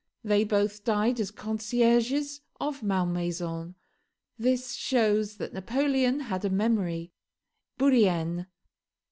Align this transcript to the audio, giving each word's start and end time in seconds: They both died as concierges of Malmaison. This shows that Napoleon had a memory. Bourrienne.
They 0.23 0.43
both 0.43 0.83
died 0.83 1.19
as 1.19 1.29
concierges 1.29 2.41
of 2.59 2.81
Malmaison. 2.81 3.75
This 4.35 4.73
shows 4.73 5.37
that 5.37 5.53
Napoleon 5.53 6.21
had 6.21 6.43
a 6.43 6.49
memory. 6.49 7.11
Bourrienne. 7.77 8.47